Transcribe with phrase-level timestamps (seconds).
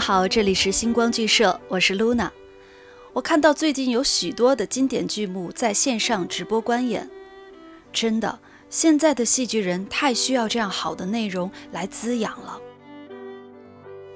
[0.00, 2.30] 好，这里是星光剧社，我是 Luna。
[3.12, 7.08] 我看到最近有许多的经典剧目在线上直播观演，
[7.92, 8.40] 真的，
[8.70, 12.58] 现在的戏剧人太需要这样好的内容来滋养了。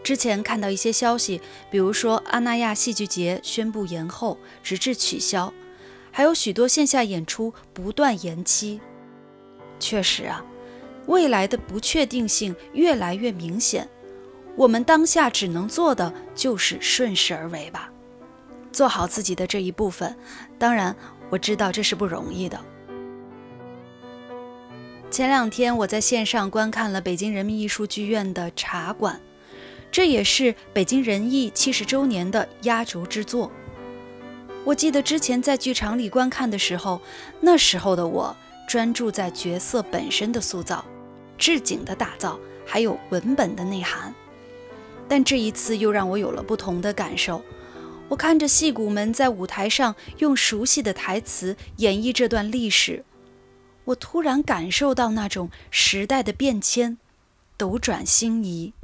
[0.03, 5.53] 之前看到一些消息，比如说阿那亚戏剧节宣布延后，直至取消，
[6.11, 8.81] 还有许多线下演出不断延期。
[9.79, 10.43] 确实啊，
[11.09, 13.87] 未来的不确定性越来越明显。
[14.57, 17.91] 我们当下只能做的就是顺势而为吧，
[18.71, 20.17] 做好自己的这一部分。
[20.59, 20.95] 当然，
[21.29, 22.61] 我知道这是不容易的。
[25.11, 29.15] 前两天我在线上观看了北京人民艺术剧院的《茶馆》，
[29.91, 33.51] 这也是北京人艺七十周年的压轴之作。
[34.65, 37.01] 我记得之前在剧场里观看的时候，
[37.41, 38.35] 那时候的我
[38.69, 40.85] 专注在角色本身的塑造、
[41.37, 44.13] 置景的打造，还有文本的内涵。
[45.09, 47.43] 但这一次又让我有了不同的感受。
[48.09, 53.05] 我看着戏骨们在舞台上用熟悉的台词演绎这段历史，
[53.87, 56.99] 我突然感受到那种时代的变迁，
[57.57, 58.75] 斗转星移。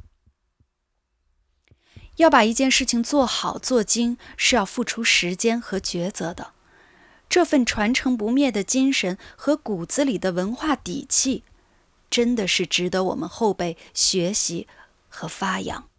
[2.17, 6.53] 要把一件事情做好做精，是要付出时间和抉择的。
[7.29, 11.45] 这份传承不灭的精神和骨子里的文化底气，
[12.11, 14.67] 真的是值得我们后辈学习
[15.09, 15.90] 和发扬。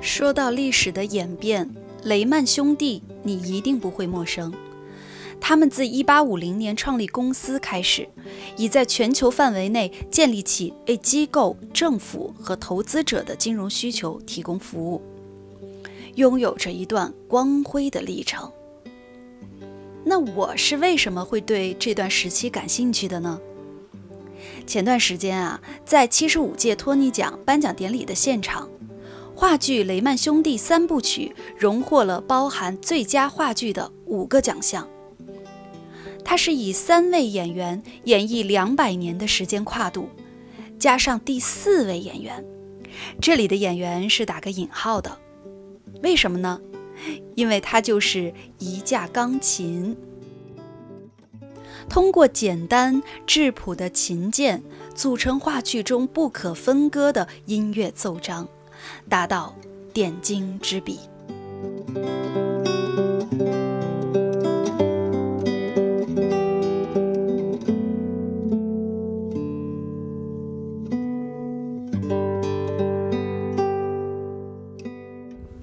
[0.00, 1.68] 说到历史的演变，
[2.04, 4.52] 雷曼兄弟你一定不会陌生。
[5.40, 8.08] 他们自1850年创立公司开始，
[8.56, 15.02] 已在全球范围内建立起为机构、政府和投资者的金融需求提供服务，
[16.14, 18.50] 拥有着一段光辉的历程。
[20.04, 23.40] 那我是为什么会对这段时期感兴趣的呢？
[24.66, 28.68] 前段时间啊，在七十五届托尼奖颁奖典礼的现场。
[29.34, 34.86] 话剧《雷曼兄弟》三部曲荣获了包含最佳话剧的五个奖项。
[36.24, 40.08] 它是以三位演员演绎两百年的时间跨度，
[40.78, 42.44] 加上第四位演员，
[43.20, 45.18] 这里的演员是打个引号的。
[46.02, 46.60] 为什么呢？
[47.34, 49.96] 因为它就是一架钢琴，
[51.88, 54.62] 通过简单质朴的琴键，
[54.94, 58.48] 组成话剧中不可分割的音乐奏章。
[59.08, 59.54] 达到
[59.92, 60.98] 点睛之笔。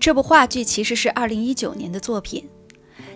[0.10, 2.50] 这部话剧其实是二零一九年的作品，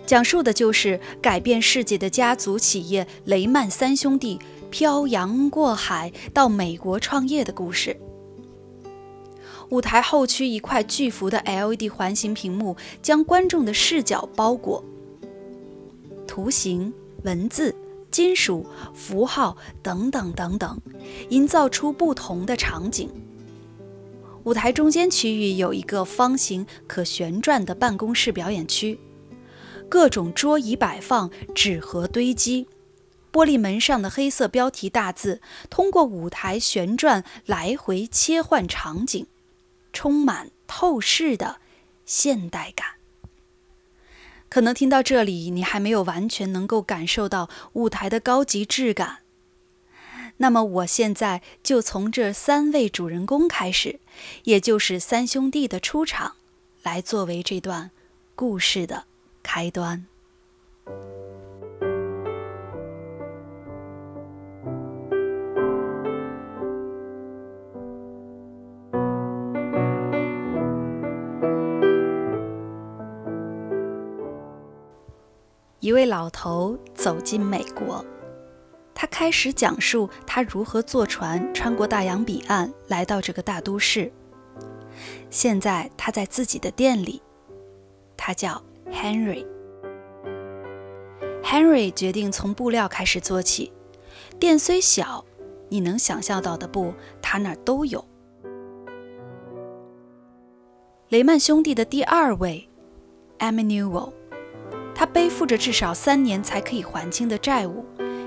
[0.06, 4.38] 讲述的就是改变世界的家族企业雷曼三兄弟
[4.70, 8.00] 漂洋过海到美国创业的故事。
[9.70, 14.84] 舞台后区一块巨幅的 LED 环形屏幕将观众的视角包裹，
[16.28, 16.94] 图形、
[17.24, 17.74] 文字、
[18.12, 20.80] 金属、符号等等等等，
[21.30, 23.10] 营造出不同的场景。
[24.44, 28.98] 舞台中间区域有一个方形可旋转的办公室表演区，
[29.88, 32.68] 各种桌椅摆放，纸盒堆积，
[33.32, 39.26] 玻璃门上的黑色标题大字通过舞台旋转来回切换场景。
[39.94, 41.60] 充满透视的
[42.04, 42.86] 现代感。
[44.48, 49.23] 可能听到这里，你还没有完全能够感受到舞台的高级质感。
[50.38, 54.00] 那么，我现在就从这三位主人公开始，
[54.42, 56.34] 也就是三兄弟的出场，
[56.82, 57.90] 来作为这段
[58.34, 59.04] 故事的
[59.42, 60.06] 开端。
[75.80, 78.02] 一位老头走进美国，
[78.94, 84.12] 他开始讲述他如何坐船穿过大洋彼岸来到这个大都市。
[85.30, 87.20] 现在他在自己的店里，
[88.16, 89.44] 他叫 Henry。
[91.42, 93.72] Henry 决定从布料开始做起。
[94.38, 95.24] 店虽小，
[95.68, 98.04] 你能想象到的布，他那儿都有。
[101.08, 102.68] 雷曼兄弟的第二位
[103.38, 104.12] Emmanuel，
[104.94, 107.84] 他背负着至少三年才可以还清的债务，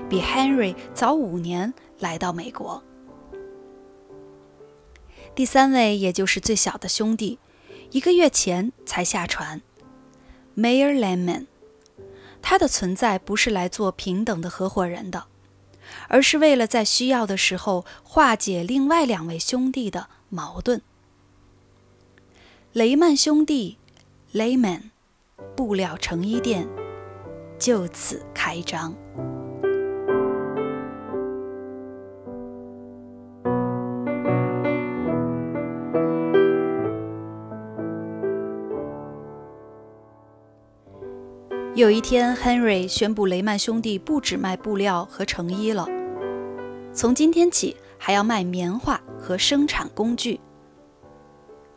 [0.08, 2.82] 比 Henry 早五年来到美国。
[5.34, 7.38] 第三位，也就是最小的兄弟，
[7.90, 9.60] 一个月前才下船
[10.56, 11.46] ，Mayor Lemon。
[12.40, 15.26] 他的存在不是来做平等的合伙人的，
[16.08, 20.80] 而是为了在需要的时候化解另外两位兄弟的矛盾。
[22.72, 23.76] 雷曼兄弟
[24.32, 24.90] （Layman）
[25.56, 26.68] 布料成衣店
[27.58, 28.94] 就此开张。
[41.78, 45.86] 有一天，Henry 宣布雷曼兄弟不只卖布料和成衣了，
[46.92, 50.40] 从今天起还要卖棉花和生产工具。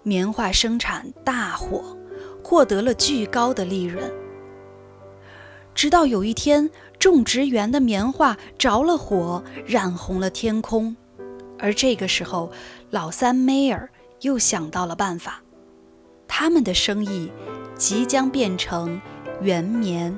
[0.01, 1.95] 棉花生产大火，
[2.43, 4.11] 获得了巨高的利润。
[5.75, 10.95] 直到有一天，种植园的棉花着了火，染红了天空，
[11.59, 12.51] 而这个时候，
[12.89, 13.87] 老三梅尔
[14.21, 15.43] 又想到了办法，
[16.27, 17.31] 他们的生意
[17.81, 19.01] 即将变成。
[19.41, 20.15] 原棉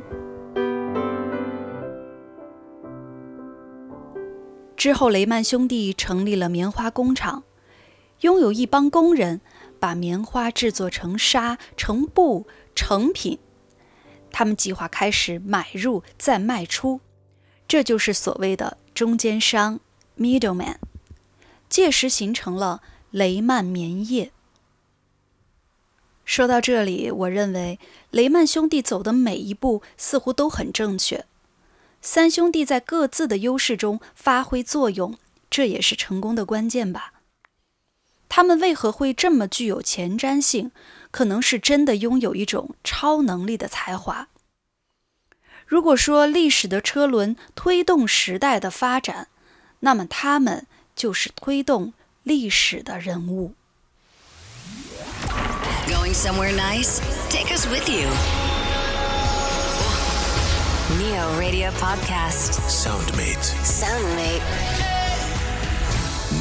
[4.76, 7.44] 之后，雷曼兄弟成立了棉花工厂，
[8.20, 9.40] 拥有一帮工人，
[9.80, 12.46] 把棉花制作成纱、成布、
[12.76, 13.40] 成品。
[14.30, 17.00] 他们计划开始买入再卖出，
[17.66, 19.80] 这就是所谓的中间商
[20.18, 20.76] （middleman）。
[21.70, 24.34] 届时形成了雷曼棉业。
[26.26, 27.80] 说到这里，我认为
[28.12, 31.26] 雷曼兄弟走的每一步似乎都很正确。
[32.02, 35.18] 三兄弟在各自的优势中发挥作用，
[35.50, 37.14] 这也是成功的关键吧。
[38.30, 40.72] 他们为何会这么具有前瞻性？
[41.12, 44.30] 可能是真的拥有一种超能力的才华。
[45.68, 49.28] 如果说历史的车轮推动时代的发展，
[49.82, 50.66] 那么他们
[50.96, 51.94] 就是推动
[52.24, 53.54] 历史的人物。
[55.88, 57.00] Going somewhere nice?
[57.30, 58.08] Take us with you.
[60.98, 62.60] Neo Radio Podcast.
[62.70, 63.44] Soundmate.
[63.64, 64.42] Soundmate.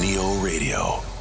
[0.00, 1.11] Neo Radio.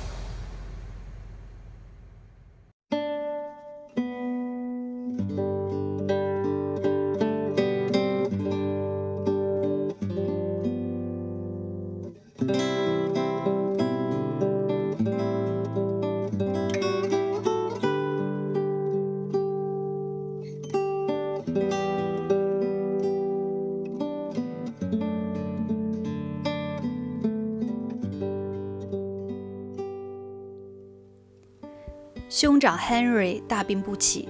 [32.42, 34.28] 兄长 Henry 大病不起，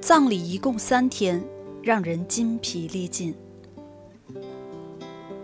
[0.00, 1.44] 葬礼一共三天，
[1.82, 3.34] 让人筋疲力尽。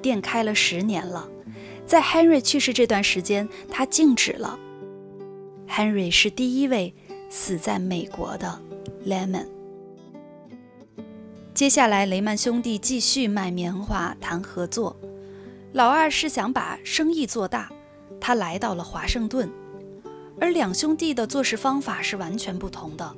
[0.00, 1.28] 店开了十年了，
[1.84, 4.58] 在 Henry 去世这段时间，它静止了。
[5.68, 6.94] Henry 是第一位
[7.28, 8.58] 死在美国的
[9.04, 9.46] Lemon。
[11.52, 14.96] 接下来，雷曼兄弟继续卖棉花，谈合作。
[15.74, 17.70] 老二是想把生意做大，
[18.18, 19.46] 他来到了华盛顿。
[20.40, 23.16] 而两兄弟的做事方法是完全不同的。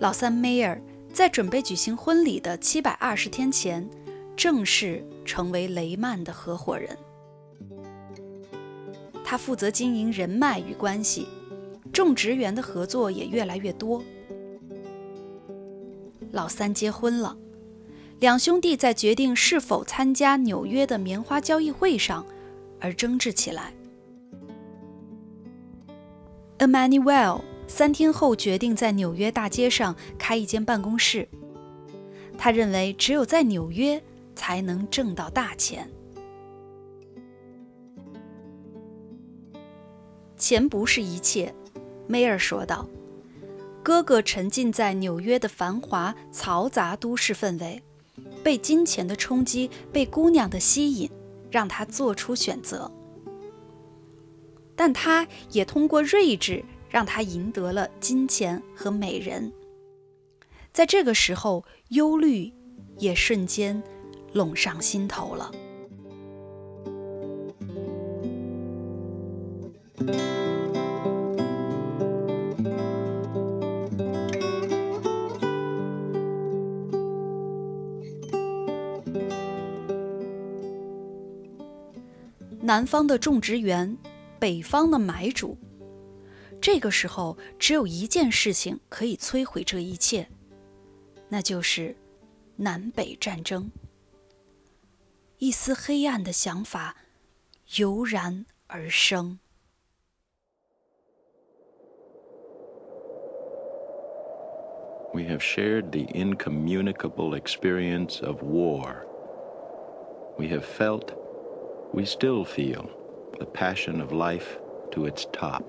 [0.00, 0.80] 老三 Mayer
[1.12, 3.88] 在准备举行婚礼的七百二十天前，
[4.36, 6.96] 正式成为雷曼的合伙人。
[9.24, 11.28] 他负责经营人脉与关系，
[11.92, 14.02] 种植园的合作也越来越多。
[16.32, 17.36] 老三结婚了，
[18.18, 22.26] 两兄弟在决定是否参加纽约的棉花交易会上
[22.80, 23.72] 而争执起来。
[26.58, 31.28] Emmanuel 三天后决定在纽约大街上开一间办公室。
[32.38, 34.02] 他认为只有在纽约
[34.34, 35.90] 才能挣到大钱。
[40.36, 41.54] 钱不是一切，
[42.06, 42.86] 梅尔说道。
[43.82, 47.82] 哥哥沉浸在纽约的繁华嘈杂都市氛围，
[48.42, 51.10] 被金钱的冲击，被姑娘的吸引，
[51.50, 52.90] 让他做出选择。
[54.76, 59.52] 但他也通过睿智让他赢得了金钱和美人。
[60.72, 62.52] 在这个时候忧虑
[62.98, 63.80] 也瞬间
[64.32, 65.50] 拢上心头了。
[82.64, 83.96] 南方的种植园
[84.44, 85.56] 北方的买主。
[86.60, 90.28] 这个时候，只有一件事情可以摧毁这一切，
[91.30, 91.96] 那就是
[92.56, 93.72] 南北战争。
[95.38, 96.94] 一丝黑暗的想法
[97.78, 99.38] 油然而生。
[105.14, 109.06] We have shared the incommunicable experience of war.
[110.36, 111.14] We have felt,
[111.94, 112.90] we still feel,
[113.38, 114.58] the passion of life
[114.92, 115.62] to its top.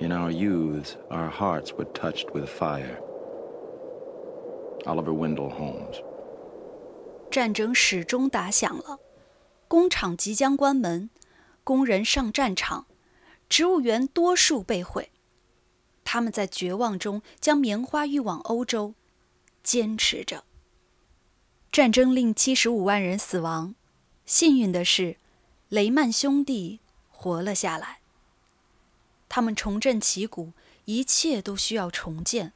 [0.00, 2.98] In our youths, our hearts were touched with fire.
[4.84, 6.02] Oliver Wendell Holmes.
[7.30, 8.98] 战争始终打响了，
[9.68, 11.08] 工厂即将关门，
[11.64, 12.86] 工人上战场，
[13.48, 15.10] 植物园多数被毁。
[16.04, 18.94] 他们在绝望中将棉花运往欧洲，
[19.62, 20.44] 坚持着。
[21.70, 23.74] 战争令七十五万人死亡，
[24.26, 25.16] 幸运的是，
[25.72, 28.00] 雷曼兄弟活了下来。
[29.30, 30.52] 他们重振旗鼓，
[30.84, 32.52] 一切都需要重建。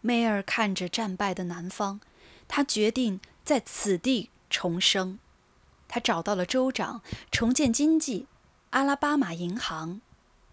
[0.00, 2.00] 梅尔看着战败的南方，
[2.48, 5.20] 他决定在此地重生。
[5.86, 8.26] 他找到了州长，重建经济，
[8.70, 10.00] 阿拉巴马银行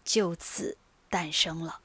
[0.06, 0.78] 就此
[1.10, 1.80] 诞生了。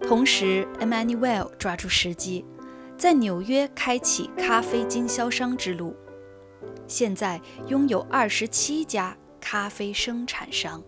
[0.00, 2.44] 同时，Emmanuel 抓住时机，
[2.96, 5.96] 在纽约开启咖啡经销商之路。
[6.86, 10.82] 现在拥有二十七家咖啡生产商。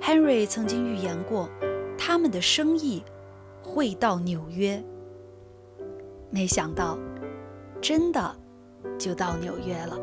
[0.00, 1.50] Henry 曾经预言过，
[1.98, 3.04] 他们的生意
[3.62, 4.82] 会到纽约。
[6.30, 6.98] 没想到，
[7.80, 8.36] 真的
[8.98, 9.98] 就到纽约了。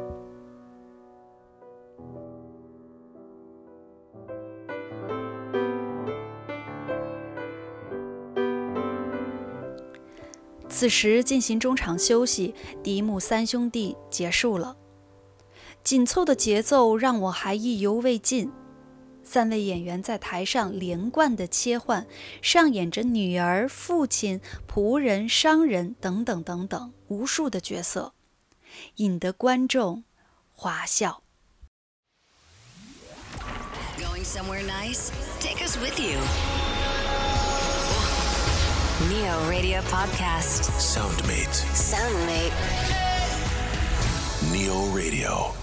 [10.82, 14.76] 此时进行中场休息，迪姆三兄弟结束了。
[15.84, 18.52] 紧凑的节奏让我还意犹未尽。
[19.24, 22.08] 三位演员在台上连贯的切换，
[22.42, 28.14] 上演着女儿、父亲、仆人、商人等等等等无数的角色，
[28.96, 30.04] 引得观众
[30.52, 31.22] 哗笑。
[34.24, 35.12] Somewhere nice?
[35.40, 36.18] Take us with you.
[39.10, 40.70] Neo Radio Podcast.
[40.80, 41.54] Soundmate.
[41.74, 42.54] Soundmate.
[44.52, 45.54] Neo Radio.“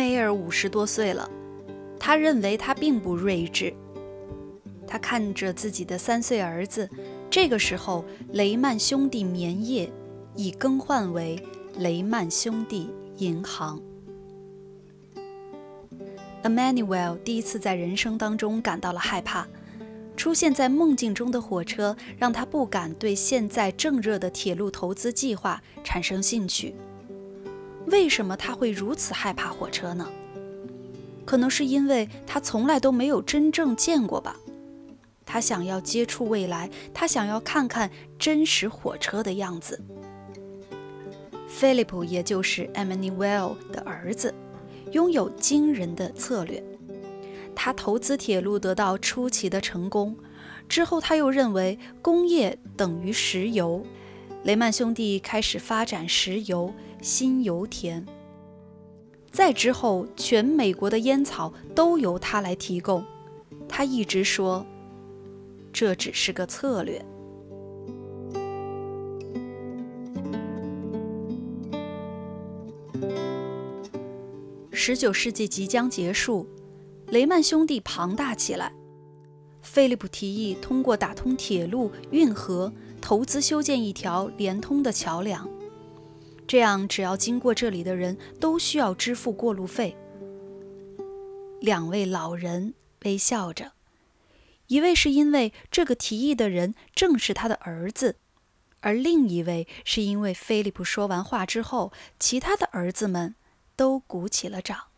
[0.00, 1.28] 梅尔五十多岁了，
[1.98, 3.70] 他认为他并不睿智。
[4.86, 6.88] 他看着自己的三岁儿子，
[7.28, 8.02] 这个时候
[8.32, 9.92] 雷曼兄弟棉业
[10.34, 11.38] 已更换为
[11.76, 12.88] 雷曼兄弟
[13.18, 13.78] 银行。
[16.44, 19.46] Emmanuel 第一次在人生当中感到了害怕。
[20.16, 26.74] 出现在梦境中的火车让他不敢对现在正热的铁路投资计划产生兴趣。
[27.90, 30.08] 为什么他会如此害怕火车呢？
[31.24, 34.36] 可能是因为他从来都没有真正见过吧。
[35.24, 39.80] 他想要接触未来，他想要看看真实火车的样子。
[41.46, 44.34] 菲利普，也就是 Emmanuel 的儿子，
[44.92, 46.60] 拥有惊人的策略。
[47.54, 50.16] 他投资铁路得到出奇的成功，
[50.68, 53.84] 之后他又认为工业等于石油，
[54.44, 58.04] 雷曼兄弟开始发展石油、新油田。
[59.30, 63.04] 再之后，全美国的烟草都由他来提供。
[63.68, 64.66] 他一直说，
[65.72, 67.04] 这只是个策略。
[74.72, 76.46] 十九世纪即将结束。
[77.08, 78.72] 雷曼兄弟庞大起来。
[79.62, 85.48] 菲利普提议通过打通铁路、运河，投资修建一条连通的桥梁。
[86.50, 89.96] 这样，只要经过这里的人都需要支付过路费。
[91.60, 93.70] 两位老人微笑着，
[94.66, 98.16] 一位是因为这个提议的人正是他的儿子，
[98.80, 103.36] 而另一位是因为菲利普说完话之后，其他的儿子们
[103.76, 104.88] 都鼓起了掌。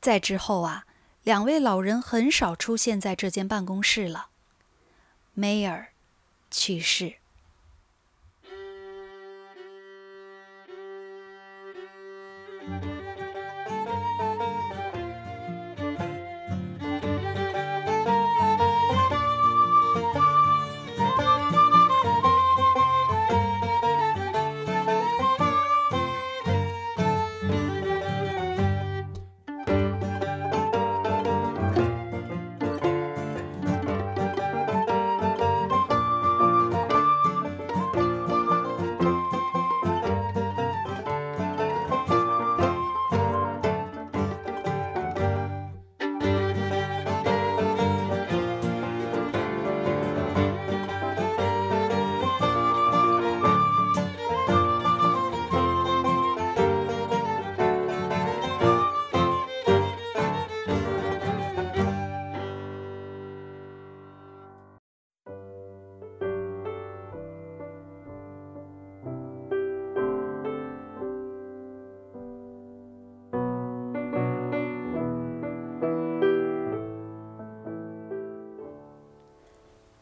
[0.00, 0.86] 在之后啊，
[1.24, 4.28] 两位老人很少出现在这间办公室了。
[5.34, 5.88] 梅尔
[6.50, 7.16] 去世。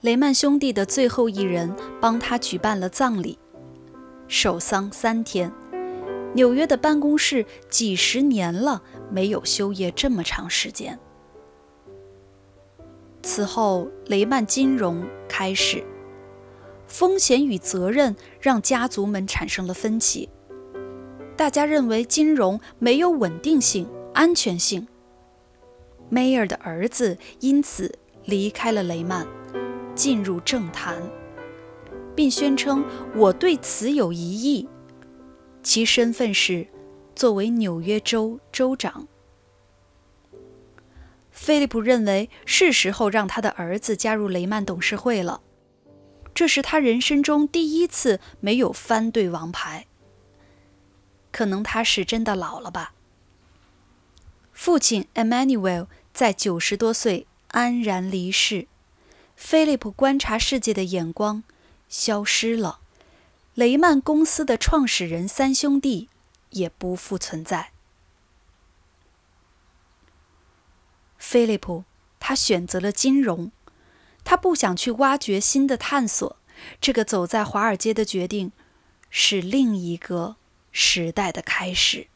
[0.01, 3.39] 雷曼兄弟的最后一人帮他举办了葬礼，
[4.29, 5.53] 守丧三天。
[6.33, 10.99] 纽约的办公室几十年了没有休业这么长时间。
[13.23, 15.85] 此后，雷曼金融开始，
[16.87, 20.31] 风险与责任让家族们产生了分歧。
[21.37, 24.89] 大家认为金融没有稳定性、安全性。
[26.09, 29.27] 梅尔的儿子因此离开了雷曼。
[30.01, 30.97] 进入政坛，
[32.17, 32.83] 并宣称
[33.15, 34.67] 我对此有疑义。
[35.63, 36.67] 其身份是
[37.15, 39.07] 作为纽约州州长。
[41.31, 45.43] 菲利普认为是时候让他的儿子加入雷曼董事会了。
[46.33, 49.85] 这是他人生中第一次没有翻对王牌。
[51.31, 52.95] 可能他是真的老了吧。
[54.55, 58.67] 父亲 Emmanuel 在九十多岁安然离世。
[59.41, 61.43] 菲利普观察世界的眼光
[61.89, 62.79] 消失了，
[63.55, 66.09] 雷曼公司的创始人三兄弟
[66.51, 67.73] 也不复存在。
[71.19, 71.85] 菲利普，
[72.21, 73.51] 他选择了金融，
[74.23, 76.37] 他不想去挖掘新的探索。
[76.79, 78.53] 这个走在华尔街的决定，
[79.09, 80.37] 是另一个
[80.71, 82.09] 时代的开始。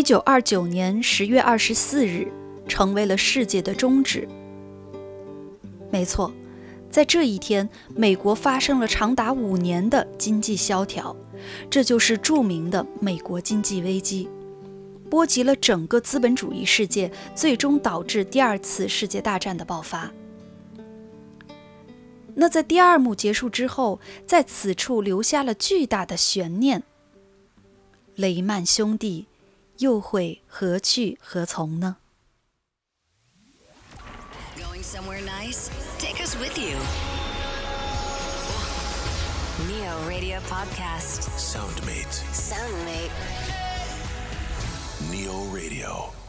[0.00, 2.26] 一九二九年十月二十四日，
[2.66, 4.26] 成为了世界的终止。
[5.90, 6.32] 没错，
[6.88, 11.14] 在这一天，美国发生了长达五年的经济萧条，
[11.68, 14.26] 这就是著名的美国经济危机，
[15.10, 20.10] 波及了整个资本主义世界，最终导致第二次世界大战的爆发。
[22.34, 26.84] 那在第二幕结束之后，在此处留下了巨大的悬念：
[28.14, 29.26] 雷曼兄弟。
[29.80, 31.96] 又会何去何从呢
[34.56, 35.70] ？Going somewhere nice?
[35.98, 36.76] Take us with you.
[39.66, 41.22] Neo Radio Podcast.
[41.38, 42.12] Soundmate.
[42.32, 43.10] Soundmate.
[45.10, 46.19] Neo Radio.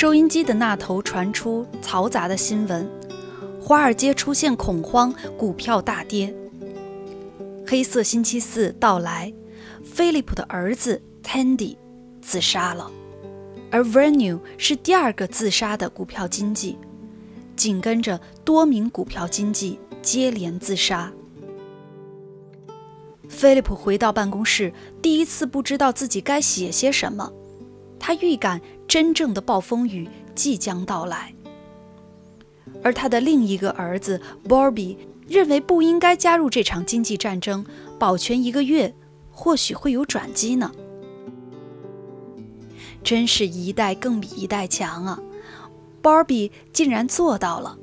[0.00, 2.88] 收音机的那头传出嘈杂的新闻，
[3.60, 6.32] 华尔街出现恐慌，股票大跌。
[7.66, 9.34] 黑色星期四到来，
[9.82, 11.76] 菲利普的儿子 Tandy
[12.22, 12.88] 自杀了，
[13.72, 16.78] 而 Venue 是第二个自杀的股票经纪，
[17.56, 21.12] 紧跟着多名股票经纪接连自杀。
[23.28, 27.32] 菲利普回到办公室，第一次不知道自己该写些什么，
[27.98, 28.60] 他预感。
[28.88, 31.34] 真正的暴风雨即将到来，
[32.82, 34.96] 而他的另一个儿子 Bobby
[35.28, 37.66] 认为不应该加入这场经济战争，
[37.98, 38.94] 保全一个月，
[39.30, 40.72] 或许会有转机呢。
[43.04, 45.20] 真是一代更比一代强啊
[46.02, 47.78] ！Barbie 竟然做到了，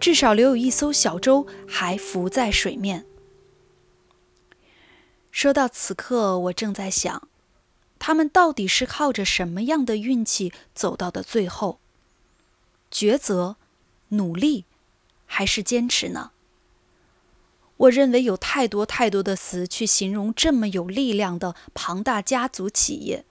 [0.00, 3.04] 至少留有一艘小舟还浮在水面。
[5.30, 7.28] 说到此刻，我正在想，
[7.98, 11.80] 他们到底是靠着什么样的运气走到的最后？
[12.90, 13.56] 抉择、
[14.08, 14.64] 努力，
[15.26, 16.30] 还是坚持呢？
[17.76, 23.24] 我认为有太多太多的词去形容这么有力量的庞大家族企业。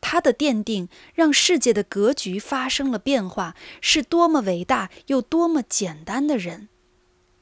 [0.00, 6.68] 它的奠定让世界的格局发生了变化，是多么伟大又多么简单的人。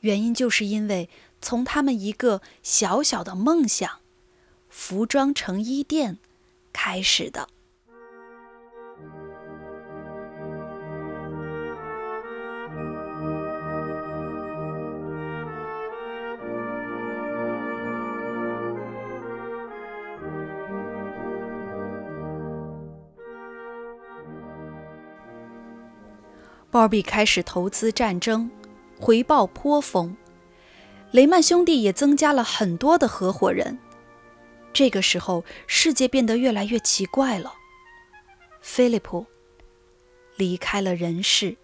[0.01, 1.11] 原因就是因为
[1.41, 4.01] 从他们一个小小的梦想——
[4.69, 6.19] 服装成衣店
[6.73, 7.49] 开始的。
[26.71, 28.49] 鲍比开始投资战争，
[29.01, 30.15] 回报颇丰。
[31.11, 33.77] 雷曼兄弟也增加了很多的合伙人。
[34.79, 37.55] 这个时候，世界变得越来越奇怪了。
[38.61, 39.27] 菲利普
[40.37, 41.57] 离开了人世。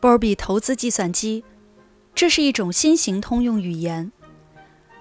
[0.00, 1.44] 鲍比投资计算机，
[2.14, 4.10] 这是一种新型通用语言。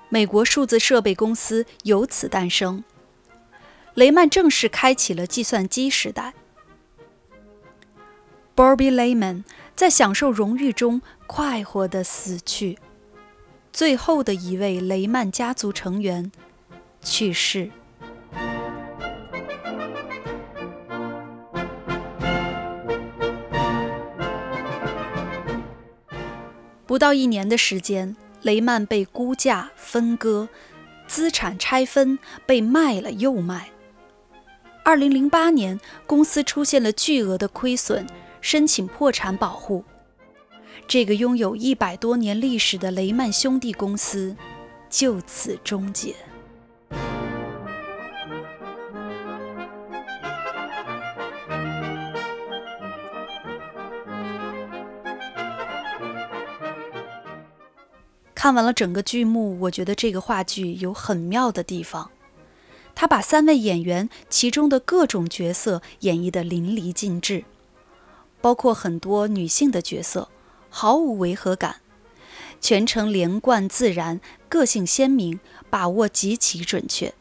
[0.09, 2.83] 美国数字设备公司由此诞生。
[3.93, 6.33] 雷曼正式开启了计算机时代。
[8.53, 12.77] Bobby Lehman 在享受荣誉中快活地死去。
[13.75, 16.31] 最后的一位雷曼家族成员
[17.01, 17.69] 去世。
[26.85, 30.47] 不到一年的时间，雷曼被估价、分割，
[31.05, 33.71] 资产拆分，被卖了又卖。
[34.85, 38.07] 二零零八年，公司出现了巨额的亏损。
[38.39, 39.83] 申请破产保护，
[40.87, 44.35] 这个拥有一百多年历史的雷曼兄弟公司
[44.89, 46.15] 就此终结。
[58.33, 62.11] 看完了整个剧目，我觉得这个话剧有很妙的地方，
[62.93, 67.43] 他把三位演员其中的各种角色演绎得淋漓尽致。
[68.39, 70.29] 包括很多女性的角色，
[70.77, 71.77] 毫无违和感，
[72.59, 77.13] 全程连贯自然，个性鲜明，把握极其准确。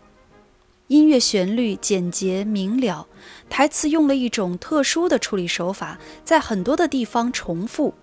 [0.88, 3.06] 音乐旋律简洁明了，
[3.48, 7.94] 台词用了一种特殊的处理手法，在很多的地方重复，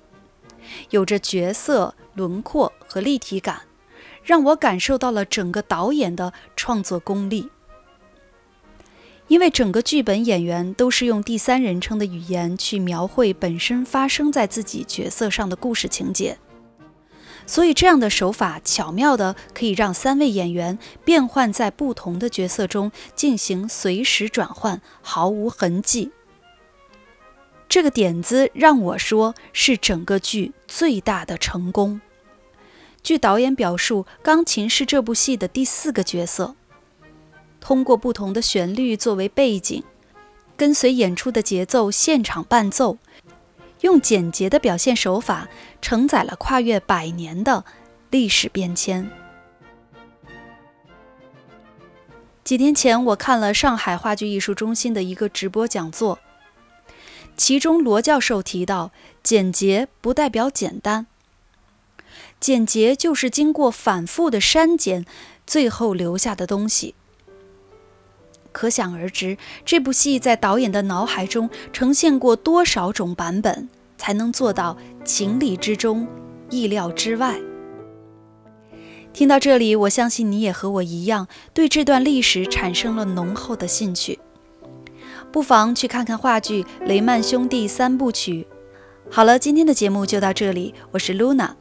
[0.92, 3.64] 有着角色轮廓和立体感，
[4.24, 7.50] 让我感受到了整个导演的创作功力。
[9.32, 16.38] 因为整个剧本演员都是用第三人称的语言去描绘本身发生在自己角色上的故事情节，
[17.46, 26.12] 所以这样的手法巧妙的可以让三位演员变换在不同的角色中进行随时转换，毫无痕迹。
[27.70, 32.02] 这个点子让我说是整个剧最大的成功。
[33.02, 36.58] 据导演表述，钢琴是这部戏的第四个角色。
[37.62, 39.82] 通过不同的旋律作为背景，
[40.58, 42.98] 跟随演出的节奏现场伴奏，
[43.82, 45.48] 用简洁的表现手法
[45.82, 47.64] 承载了跨越百年的
[48.10, 49.10] 历史变迁。
[52.44, 56.20] 几天前，我看了上海话剧艺术中心的一个直播讲座，
[57.38, 58.92] 其中罗教授提到，
[59.24, 61.06] 简洁不代表简单，
[62.40, 65.06] 简洁就是经过反复的删减，
[65.46, 66.96] 最后留下的东西。
[68.52, 76.08] 可想而知，这部戏在导演的脑海中呈现过多少种版本，才能做到情理之中、
[76.50, 77.40] 意料之外。
[79.14, 84.20] 听到这里，我相信你也和我一样，对这段历史产生了浓厚的兴趣。
[85.32, 88.48] 不妨去看看话剧《雷曼兄弟三部曲》。
[89.14, 91.52] 好了，今天的节目就到这里，我是 Luna，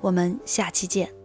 [0.00, 1.17] 我们下期见。